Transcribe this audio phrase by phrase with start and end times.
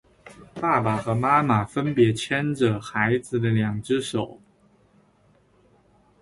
[0.59, 4.41] 爸爸和妈妈分别牵着孩子的两只手